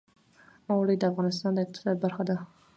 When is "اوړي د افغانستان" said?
0.69-1.51